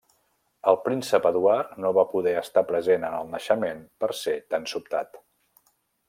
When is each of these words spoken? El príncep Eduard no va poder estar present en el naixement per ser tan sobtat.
El 0.69 0.77
príncep 0.85 1.25
Eduard 1.29 1.75
no 1.83 1.91
va 1.97 2.05
poder 2.15 2.33
estar 2.41 2.63
present 2.71 3.05
en 3.09 3.17
el 3.21 3.29
naixement 3.37 3.83
per 4.05 4.09
ser 4.25 4.35
tan 4.55 4.65
sobtat. 4.73 5.21